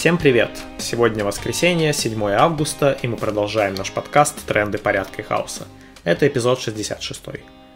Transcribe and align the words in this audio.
Всем 0.00 0.16
привет! 0.16 0.48
Сегодня 0.78 1.26
воскресенье, 1.26 1.92
7 1.92 2.24
августа, 2.30 2.96
и 3.02 3.06
мы 3.06 3.18
продолжаем 3.18 3.74
наш 3.74 3.92
подкаст 3.92 4.34
«Тренды 4.46 4.78
порядка 4.78 5.20
и 5.20 5.24
хаоса». 5.26 5.68
Это 6.04 6.26
эпизод 6.26 6.58
66. 6.58 7.20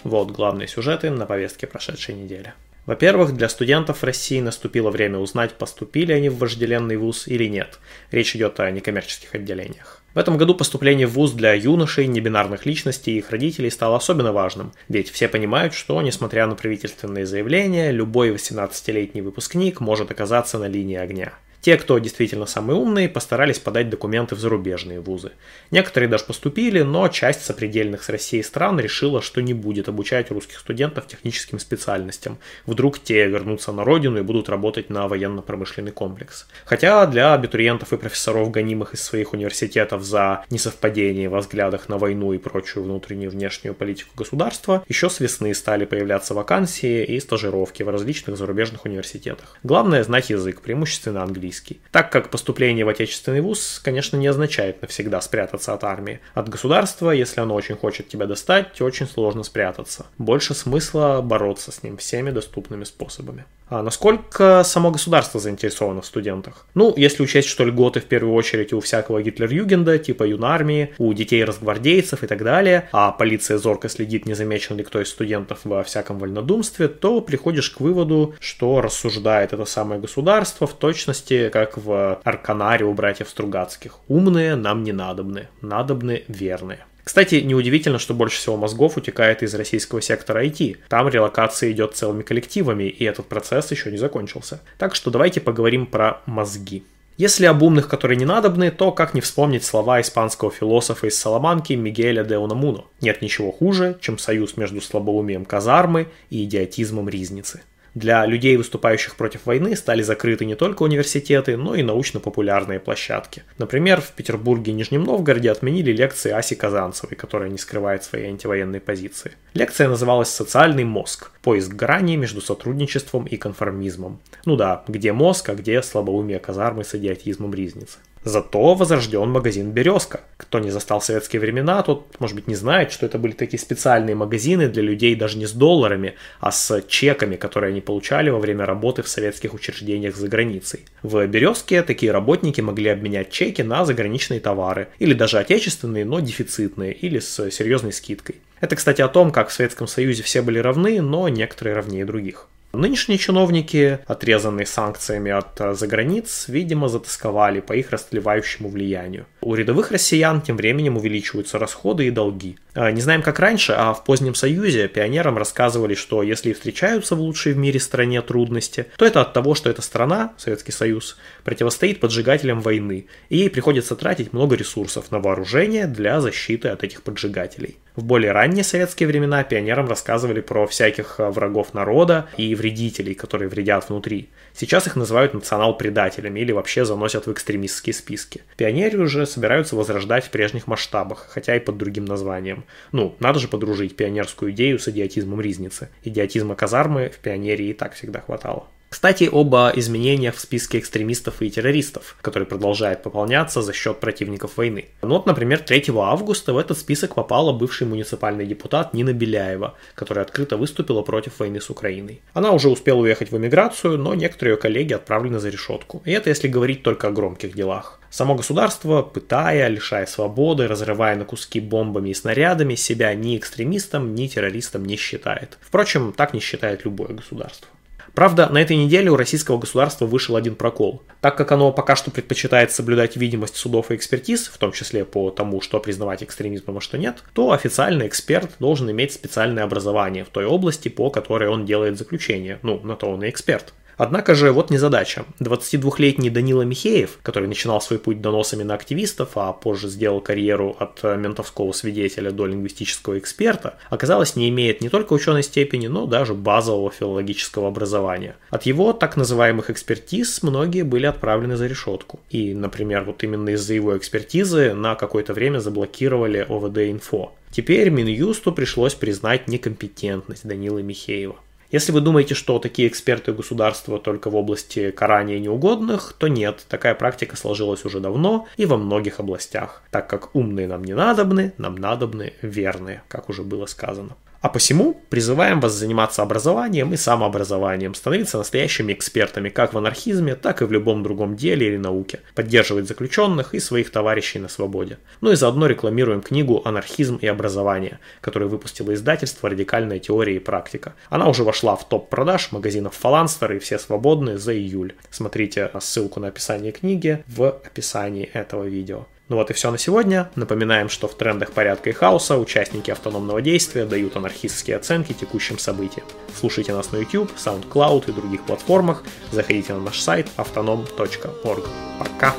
Вот 0.05 0.31
главные 0.31 0.67
сюжеты 0.67 1.11
на 1.11 1.27
повестке 1.27 1.67
прошедшей 1.67 2.15
недели. 2.15 2.55
Во-первых, 2.87 3.35
для 3.35 3.51
студентов 3.51 4.03
России 4.03 4.41
наступило 4.41 4.91
время 4.91 5.19
узнать, 5.19 5.53
поступили 5.53 6.13
они 6.13 6.31
в 6.31 6.39
вожделенный 6.39 6.97
вуз 6.97 7.29
или 7.29 7.45
нет. 7.45 7.79
Речь 8.11 8.35
идет 8.35 8.59
о 8.59 8.71
некоммерческих 8.71 9.35
отделениях. 9.35 10.01
В 10.15 10.19
этом 10.19 10.39
году 10.39 10.55
поступление 10.55 11.07
в 11.07 11.13
ВУЗ 11.13 11.33
для 11.33 11.53
юношей, 11.53 12.07
небинарных 12.07 12.65
личностей 12.65 13.17
и 13.17 13.19
их 13.19 13.29
родителей 13.33 13.71
стало 13.71 13.99
особенно 13.99 14.33
важным, 14.33 14.73
ведь 14.89 15.11
все 15.11 15.29
понимают, 15.29 15.75
что, 15.75 16.01
несмотря 16.01 16.47
на 16.47 16.55
правительственные 16.55 17.27
заявления, 17.27 17.91
любой 17.91 18.31
18-летний 18.31 19.21
выпускник 19.21 19.81
может 19.81 20.11
оказаться 20.11 20.59
на 20.59 20.69
линии 20.69 20.97
огня. 20.97 21.35
Те, 21.65 21.79
кто 21.79 21.99
действительно 21.99 22.45
самые 22.45 22.77
умные, 22.77 23.09
постарались 23.09 23.59
подать 23.59 23.89
документы 23.89 24.35
в 24.35 24.39
зарубежные 24.39 25.01
вузы. 25.01 25.33
Некоторые 25.71 26.11
даже 26.11 26.25
поступили, 26.25 26.83
но 26.83 27.09
часть 27.09 27.43
сопредельных 27.43 28.03
с 28.03 28.11
Россией 28.11 28.43
стран 28.43 28.79
решила, 28.79 29.23
что 29.23 29.41
не 29.41 29.55
будет 29.55 29.89
обучать 29.89 30.31
русских 30.31 30.59
студентов 30.59 31.07
техническим 31.07 31.59
специальностям. 31.59 32.37
Вдруг 32.67 32.99
те 32.99 33.27
вернутся 33.29 33.73
на 33.73 33.83
родину 33.83 34.19
и 34.19 34.23
будут 34.23 34.51
работать 34.51 34.91
на 34.91 35.09
военно-промышленный 35.09 35.93
комплекс. 35.93 36.47
Хотя 36.67 37.07
для 37.07 37.33
абитуриентов 37.33 37.95
и 37.95 37.97
профессоров, 37.97 38.51
гонимых 38.51 38.93
из 38.93 39.03
своих 39.03 39.33
университетов 39.33 40.03
за 40.03 40.45
несовпадение 40.51 41.31
во 41.31 41.39
взглядах 41.39 41.89
на 41.89 41.97
войну 41.97 42.35
и 42.35 42.39
прочую 42.39 42.85
внутреннюю 42.85 43.31
и 43.31 43.35
внешнюю 43.35 43.75
политику 43.75 44.11
государства, 44.15 44.85
еще 44.87 45.09
с 45.09 45.19
весны 45.19 45.55
стали 45.55 45.87
появляться 45.87 46.35
вакансии 46.35 47.05
и 47.05 47.19
стажировки 47.21 47.83
в 47.83 47.89
различных 47.89 48.37
зарубежных 48.37 48.85
университетах. 48.85 49.57
Главное 49.63 50.05
знать 50.05 50.29
язык, 50.29 50.61
преимущественно 50.61 51.23
английский 51.23 51.54
английский. 51.55 51.81
Так 51.91 52.11
как 52.11 52.31
поступление 52.31 52.85
в 52.85 52.89
отечественный 52.89 53.41
вуз, 53.41 53.81
конечно, 53.83 54.17
не 54.17 54.27
означает 54.27 54.83
навсегда 54.83 55.21
спрятаться 55.21 55.73
от 55.73 55.85
армии. 55.85 56.21
От 56.35 56.49
государства, 56.49 57.11
если 57.11 57.41
оно 57.41 57.55
очень 57.55 57.77
хочет 57.77 58.09
тебя 58.09 58.27
достать, 58.27 58.81
очень 58.81 59.07
сложно 59.07 59.43
спрятаться. 59.43 60.07
Больше 60.19 60.55
смысла 60.55 61.21
бороться 61.23 61.73
с 61.73 61.83
ним 61.83 61.97
всеми 61.97 62.31
доступными 62.31 62.85
способами. 62.85 63.45
А 63.69 63.83
насколько 63.83 64.63
само 64.65 64.91
государство 64.91 65.41
заинтересовано 65.41 66.03
в 66.03 66.07
студентах? 66.07 66.67
Ну, 66.75 66.93
если 66.97 67.23
учесть, 67.23 67.49
что 67.49 67.65
льготы 67.65 68.01
в 68.01 68.05
первую 68.05 68.35
очередь 68.35 68.73
у 68.73 68.81
всякого 68.81 69.23
Гитлер-Югенда, 69.23 69.99
типа 69.99 70.25
юнармии, 70.25 70.95
у 70.99 71.13
детей-разгвардейцев 71.13 72.23
и 72.23 72.27
так 72.27 72.43
далее, 72.45 72.89
а 72.93 73.11
полиция 73.11 73.59
зорко 73.59 73.89
следит, 73.89 74.27
не 74.27 74.35
замечен 74.35 74.77
ли 74.77 74.85
кто 74.85 75.01
из 75.01 75.09
студентов 75.09 75.61
во 75.65 75.83
всяком 75.83 76.19
вольнодумстве, 76.19 76.89
то 76.89 77.21
приходишь 77.21 77.71
к 77.71 77.81
выводу, 77.81 78.35
что 78.39 78.81
рассуждает 78.81 79.53
это 79.53 79.65
самое 79.65 80.01
государство 80.01 80.67
в 80.67 80.75
точности, 80.75 81.49
как 81.49 81.79
в 81.79 82.21
Арканаре 82.23 82.85
у 82.85 82.93
братьев 82.93 83.29
Стругацких. 83.29 83.99
Умные 84.09 84.57
нам 84.57 84.83
не 84.83 84.93
надобны, 84.93 85.49
надобны 85.63 86.25
верные. 86.29 86.85
Кстати, 87.05 87.37
неудивительно, 87.37 87.99
что 87.99 88.15
больше 88.15 88.39
всего 88.39 88.57
мозгов 88.57 88.97
утекает 88.97 89.43
из 89.43 89.55
российского 89.55 90.01
сектора 90.01 90.45
IT. 90.45 90.79
Там 90.89 91.09
релокация 91.09 91.71
идет 91.71 91.95
целыми 91.95 92.23
коллективами, 92.23 92.85
и 92.85 93.05
этот 93.05 93.27
процесс 93.27 93.71
еще 93.71 93.91
не 93.91 93.99
закончился. 93.99 94.61
Так 94.79 94.95
что 94.95 95.11
давайте 95.11 95.41
поговорим 95.41 95.87
про 95.87 96.23
мозги. 96.27 96.83
Если 97.17 97.47
об 97.47 97.63
умных, 97.63 97.87
которые 97.87 98.17
не 98.17 98.25
надобны, 98.25 98.73
то 98.73 98.91
как 98.91 99.15
не 99.15 99.21
вспомнить 99.21 99.65
слова 99.65 100.01
испанского 100.01 100.51
философа 100.51 101.07
из 101.07 101.17
Саламанки 101.17 101.75
Мигеля 101.75 102.25
де 102.25 102.39
Унамуно. 102.39 102.87
Нет 103.01 103.23
ничего 103.23 103.53
хуже, 103.53 103.97
чем 104.01 104.19
союз 104.19 104.57
между 104.57 104.81
слабоумием 104.81 105.45
казармы 105.45 106.09
и 106.31 106.43
идиотизмом 106.43 107.09
ризницы. 107.09 107.63
Для 107.95 108.27
людей, 108.27 108.57
выступающих 108.57 109.15
против 109.15 109.47
войны, 109.47 109.77
стали 109.77 110.03
закрыты 110.03 110.45
не 110.45 110.57
только 110.57 110.83
университеты, 110.83 111.57
но 111.57 111.77
и 111.77 111.83
научно-популярные 111.83 112.81
площадки. 112.81 113.45
Например, 113.59 114.01
в 114.01 114.11
Петербурге 114.13 114.73
и 114.73 114.75
Нижнем 114.75 115.05
Новгороде 115.05 115.51
отменили 115.51 115.93
лекции 115.93 116.33
Аси 116.33 116.57
Казанцевой, 116.57 117.17
которая 117.17 117.51
не 117.51 117.59
скрывает 117.59 118.03
своей 118.03 118.27
антивоенной 118.27 118.81
позиции. 118.81 119.33
Лекция 119.55 119.89
называлась 119.89 120.29
«Социальный 120.29 120.85
мозг. 120.85 121.31
Поиск 121.45 121.73
грани 121.75 122.17
между 122.17 122.41
сотрудничеством 122.41 123.27
и 123.27 123.37
конформизмом». 123.37 124.19
Ну 124.47 124.57
да, 124.57 124.83
где 124.89 125.13
мозг, 125.13 125.51
а 125.51 125.55
где 125.55 125.83
слабоумие 125.83 126.39
казармы 126.39 126.85
с 126.85 126.95
идиотизмом 126.95 127.55
ризницы. 127.55 127.99
Зато 128.25 128.75
возрожден 128.75 129.29
магазин 129.29 129.73
«Березка». 129.73 130.21
Кто 130.39 130.59
не 130.59 130.71
застал 130.71 131.03
советские 131.03 131.41
времена, 131.41 131.83
тот, 131.83 132.19
может 132.21 132.35
быть, 132.35 132.49
не 132.49 132.55
знает, 132.55 132.91
что 132.91 133.05
это 133.05 133.19
были 133.19 133.33
такие 133.33 133.59
специальные 133.59 134.15
магазины 134.15 134.69
для 134.69 134.83
людей 134.83 135.15
даже 135.15 135.37
не 135.37 135.45
с 135.45 135.53
долларами, 135.53 136.15
а 136.41 136.51
с 136.51 136.83
чеками, 136.89 137.37
которые 137.37 137.73
они 137.73 137.83
получали 137.83 138.31
во 138.31 138.39
время 138.39 138.65
работы 138.65 139.03
в 139.03 139.09
советских 139.09 139.53
учреждениях 139.53 140.17
за 140.17 140.29
границей. 140.29 140.87
В 141.03 141.27
«Березке» 141.27 141.83
такие 141.83 142.13
работники 142.13 142.63
могли 142.63 142.89
обменять 142.89 143.31
чеки 143.31 143.61
на 143.61 143.85
заграничные 143.85 144.41
товары, 144.41 144.89
или 144.99 145.13
даже 145.13 145.39
отечественные, 145.39 146.07
но 146.07 146.21
дефицитные, 146.21 146.95
или 146.95 147.19
с 147.19 147.51
серьезной 147.51 147.93
скидкой. 147.93 148.37
Это, 148.61 148.77
кстати, 148.77 149.03
о 149.03 149.09
том, 149.09 149.31
как 149.31 149.49
в 149.49 149.53
Советском 149.53 149.87
Союзе 149.87 150.23
все 150.23 150.43
были 150.43 150.59
равны, 150.59 151.01
но 151.01 151.29
некоторые 151.29 151.75
равнее 151.75 152.05
других. 152.05 152.49
Нынешние 152.75 153.19
чиновники, 153.19 154.01
отрезанные 154.07 154.67
санкциями 154.67 155.31
от 155.31 155.61
э, 155.61 155.75
заграниц, 155.75 156.47
видимо, 156.49 156.89
затасковали 156.89 157.61
по 157.61 157.73
их 157.73 157.91
растлевающему 157.91 158.69
влиянию. 158.69 159.27
У 159.47 159.55
рядовых 159.55 159.91
россиян 159.91 160.41
тем 160.41 160.57
временем 160.57 160.97
увеличиваются 160.97 161.59
расходы 161.59 162.07
и 162.07 162.11
долги. 162.11 162.57
Э, 162.75 162.91
не 162.91 163.03
знаем, 163.03 163.21
как 163.21 163.39
раньше, 163.39 163.75
а 163.77 163.93
в 163.93 164.03
позднем 164.03 164.35
Союзе 164.35 164.89
пионерам 164.89 165.37
рассказывали, 165.37 165.95
что 165.95 166.23
если 166.23 166.55
встречаются 166.55 167.15
в 167.15 167.21
лучшей 167.21 167.53
в 167.53 167.59
мире 167.59 167.79
стране 167.79 168.23
трудности, 168.23 168.87
то 168.97 169.05
это 169.05 169.21
от 169.21 169.35
того, 169.35 169.55
что 169.55 169.69
эта 169.69 169.83
страна, 169.83 170.33
Советский 170.39 170.73
Союз, 170.73 171.19
противостоит 171.45 172.01
поджигателям 172.01 172.63
войны, 172.63 173.07
и 173.29 173.37
ей 173.37 173.51
приходится 173.51 173.97
тратить 173.97 174.33
много 174.33 174.57
ресурсов 174.57 175.11
на 175.11 175.19
вооружение 175.19 175.87
для 175.87 176.23
защиты 176.23 176.69
от 176.69 176.83
этих 176.83 177.03
поджигателей. 177.03 177.77
В 177.97 178.03
более 178.03 178.33
ранние 178.33 178.65
советские 178.65 179.07
времена 179.07 179.45
пионерам 179.45 179.89
рассказывали 179.89 180.41
про 180.41 180.67
всяких 180.67 181.17
э, 181.19 181.29
врагов 181.29 181.75
народа 181.75 182.29
и 182.37 182.55
вредителей, 182.55 183.15
которые 183.15 183.49
вредят 183.49 183.89
внутри. 183.89 184.31
Сейчас 184.53 184.87
их 184.87 184.97
называют 184.97 185.35
национал-предателями 185.35 186.41
или 186.41 186.51
вообще 186.51 186.85
заносят 186.85 187.27
в 187.27 187.33
экстремистские 187.33 187.93
списки. 187.93 188.43
Пионеры 188.57 188.99
уже 188.99 189.27
собираются 189.35 189.77
возрождать 189.77 190.25
в 190.25 190.31
прежних 190.31 190.67
масштабах, 190.67 191.27
хотя 191.29 191.57
и 191.57 191.61
под 191.61 191.77
другим 191.77 192.05
названием. 192.05 192.65
Ну, 192.93 193.17
надо 193.21 193.39
же 193.39 193.49
подружить 193.49 193.97
пионерскую 193.97 194.53
идею 194.53 194.79
с 194.79 194.89
идиотизмом 194.89 195.41
Ризницы. 195.41 195.91
Идиотизма 196.05 196.55
казармы 196.55 197.11
в 197.11 197.19
пионере 197.19 197.71
и 197.71 197.75
так 197.75 197.95
всегда 197.95 198.21
хватало. 198.21 198.69
Кстати, 198.95 199.29
об 199.31 199.53
изменениях 199.77 200.37
в 200.37 200.41
списке 200.41 200.79
экстремистов 200.79 201.43
и 201.43 201.51
террористов, 201.51 202.17
который 202.23 202.47
продолжает 202.47 203.03
пополняться 203.03 203.61
за 203.61 203.73
счет 203.73 203.99
противников 203.99 204.57
войны. 204.57 204.85
Ну 205.03 205.09
вот, 205.09 205.27
например, 205.27 205.59
3 205.59 205.87
августа 205.97 206.53
в 206.53 206.59
этот 206.59 206.79
список 206.79 207.17
попала 207.17 207.53
бывший 207.53 207.89
муниципальный 207.89 208.47
депутат 208.47 208.95
Нина 208.95 209.13
Беляева, 209.13 209.75
которая 209.97 210.25
открыто 210.25 210.57
выступила 210.57 211.03
против 211.03 211.41
войны 211.41 211.61
с 211.61 211.71
Украиной. 211.71 212.23
Она 212.35 212.53
уже 212.53 212.69
успела 212.69 213.01
уехать 213.01 213.33
в 213.33 213.37
эмиграцию, 213.37 213.99
но 213.99 214.15
некоторые 214.15 214.53
ее 214.53 214.59
коллеги 214.59 214.93
отправлены 214.93 215.41
за 215.41 215.49
решетку. 215.49 216.01
И 216.05 216.13
это 216.13 216.31
если 216.31 216.47
говорить 216.47 216.85
только 216.85 217.09
о 217.09 217.11
громких 217.11 217.53
делах. 217.53 217.99
Само 218.11 218.37
государство, 218.37 219.03
пытая, 219.03 219.67
лишая 219.67 220.07
свободы, 220.07 220.69
разрывая 220.69 221.17
на 221.17 221.25
куски 221.25 221.59
бомбами 221.59 222.11
и 222.11 222.15
снарядами, 222.15 222.77
себя 222.77 223.13
ни 223.15 223.37
экстремистом, 223.37 224.15
ни 224.15 224.29
террористом 224.29 224.85
не 224.85 224.95
считает. 224.95 225.59
Впрочем, 225.63 226.13
так 226.13 226.33
не 226.33 226.39
считает 226.39 226.85
любое 226.85 227.09
государство. 227.09 227.67
Правда, 228.15 228.49
на 228.49 228.59
этой 228.59 228.77
неделе 228.77 229.11
у 229.11 229.17
российского 229.17 229.59
государства 229.59 230.07
вышел 230.07 230.37
один 230.37 230.55
прокол. 230.55 231.03
Так 231.21 231.37
как 231.37 231.51
оно 231.51 231.73
пока 231.73 231.97
что 231.97 232.13
предпочитает 232.13 232.71
соблюдать 232.71 233.17
видимость 233.17 233.57
судов 233.57 233.91
и 233.91 233.97
экспертиз, 233.97 234.47
в 234.47 234.57
том 234.59 234.71
числе 234.71 235.05
по 235.05 235.31
тому, 235.31 235.61
что 235.61 235.81
признавать 235.81 236.23
экстремизмом, 236.23 236.79
а 236.79 236.81
что 236.81 236.97
нет, 236.97 237.25
то 237.33 237.51
официальный 237.51 238.07
эксперт 238.07 238.53
должен 238.61 238.89
иметь 238.91 239.13
специальное 239.13 239.65
образование 239.65 240.25
в 240.25 240.29
той 240.29 240.45
области, 240.45 240.89
по 240.89 241.11
которой 241.11 241.49
он 241.49 241.67
делает 241.67 241.99
заключение. 241.99 242.61
Ну, 242.63 242.81
на 242.85 242.95
то 242.95 243.07
он 243.07 243.25
и 243.25 243.29
эксперт. 243.29 243.75
Однако 243.97 244.35
же 244.35 244.53
вот 244.53 244.71
незадача. 244.71 245.25
22-летний 245.41 246.31
Данила 246.31 246.63
Михеев, 246.63 247.19
который 247.23 247.49
начинал 247.49 247.81
свой 247.81 247.99
путь 247.99 248.21
доносами 248.21 248.63
на 248.63 248.75
активистов, 248.75 249.31
а 249.37 249.53
позже 249.53 249.89
сделал 249.89 250.21
карьеру 250.21 250.77
от 250.79 251.01
э, 251.03 251.17
ментовского 251.17 251.73
свидетеля 251.73 252.31
до 252.31 252.47
лингвистического 252.47 253.19
эксперта, 253.19 253.75
оказалось 253.91 254.37
не 254.37 254.49
имеет 254.49 254.81
не 254.81 254.89
только 254.89 255.13
ученой 255.13 255.43
степени, 255.43 255.87
но 255.87 256.07
даже 256.07 256.35
базового 256.35 256.91
филологического 256.91 257.69
образования. 257.69 258.37
От 258.51 258.65
его 258.65 258.93
так 258.93 259.17
называемых 259.17 259.71
экспертиз 259.71 260.43
многие 260.43 260.83
были 260.83 261.07
отправлены 261.07 261.57
за 261.57 261.67
решетку. 261.67 262.21
И, 262.31 262.55
например, 262.55 263.05
вот 263.05 263.23
именно 263.23 263.51
из-за 263.51 263.75
его 263.75 263.97
экспертизы 263.97 264.75
на 264.75 264.95
какое-то 264.95 265.33
время 265.33 265.59
заблокировали 265.59 266.47
ОВД-инфо. 266.49 267.33
Теперь 267.51 267.89
Минюсту 267.91 268.51
пришлось 268.51 268.95
признать 268.95 269.47
некомпетентность 269.47 270.45
Данилы 270.45 270.83
Михеева. 270.83 271.37
Если 271.75 271.91
вы 271.91 272.01
думаете, 272.01 272.37
что 272.37 272.61
такие 272.61 272.87
эксперты 272.87 273.33
государства 273.33 273.99
только 273.99 274.31
в 274.31 274.37
области 274.37 274.93
карания 274.93 275.41
неугодных, 275.41 276.15
то 276.17 276.29
нет, 276.29 276.65
такая 276.69 276.95
практика 276.95 277.37
сложилась 277.37 277.85
уже 277.85 277.99
давно 277.99 278.47
и 278.57 278.65
во 278.65 278.77
многих 278.77 279.19
областях, 279.19 279.83
так 279.91 280.09
как 280.09 280.37
умные 280.37 280.69
нам 280.69 280.85
не 280.85 280.95
надобны, 280.95 281.53
нам 281.59 281.75
надобны 281.75 282.35
верные, 282.43 283.03
как 283.09 283.29
уже 283.29 283.43
было 283.43 283.67
сказано. 283.67 284.15
А 284.45 284.51
посему 284.51 285.01
призываем 285.09 285.59
вас 285.59 285.73
заниматься 285.73 286.21
образованием 286.21 286.93
и 286.93 286.99
самообразованием, 286.99 287.95
становиться 287.95 288.37
настоящими 288.37 288.93
экспертами 288.93 289.49
как 289.49 289.73
в 289.73 289.79
анархизме, 289.79 290.35
так 290.35 290.61
и 290.61 290.67
в 290.67 290.71
любом 290.71 291.03
другом 291.03 291.35
деле 291.35 291.69
или 291.69 291.79
науке, 291.79 292.21
поддерживать 292.35 292.87
заключенных 292.87 293.55
и 293.55 293.59
своих 293.59 293.91
товарищей 293.91 294.39
на 294.39 294.49
свободе. 294.49 294.99
Ну 295.23 295.33
и 295.33 295.37
заодно 295.37 295.67
рекламируем 295.67 296.21
книгу 296.21 296.61
«Анархизм 296.67 297.17
и 297.17 297.27
образование», 297.27 298.01
которую 298.21 298.51
выпустило 298.51 298.93
издательство 298.93 299.49
«Радикальная 299.49 299.99
теория 299.99 300.37
и 300.37 300.41
практика». 300.41 300.93
Она 301.09 301.27
уже 301.27 301.43
вошла 301.43 301.75
в 301.75 301.89
топ 301.89 302.11
продаж 302.11 302.53
магазинов 302.53 302.95
«Фаланстер» 302.97 303.51
и 303.55 303.59
«Все 303.59 303.79
свободные» 303.79 304.37
за 304.37 304.55
июль. 304.55 304.93
Смотрите 305.09 305.71
ссылку 305.81 306.21
на 306.21 306.29
описание 306.29 306.73
книги 306.73 307.25
в 307.29 307.45
описании 307.45 308.25
этого 308.25 308.65
видео. 308.65 309.07
Ну 309.29 309.37
вот 309.37 309.51
и 309.51 309.55
все 309.55 309.71
на 309.71 309.79
сегодня. 309.79 310.31
Напоминаем, 310.35 310.89
что 310.89 311.09
в 311.09 311.15
трендах 311.15 311.53
порядка 311.53 311.91
и 311.91 311.93
хаоса 311.93 312.37
участники 312.37 312.91
автономного 312.91 313.41
действия 313.41 313.87
дают 313.87 314.17
анархистские 314.17 314.77
оценки 314.77 315.15
текущим 315.15 315.59
событиям. 315.59 316.07
Слушайте 316.35 316.75
нас 316.75 316.93
на 316.93 316.99
YouTube, 316.99 317.33
SoundCloud 317.37 318.11
и 318.11 318.13
других 318.13 318.45
платформах. 318.45 319.03
Заходите 319.33 319.73
на 319.73 319.81
наш 319.81 320.01
сайт 320.01 320.29
autonom.org. 320.37 321.67
Пока! 321.99 322.35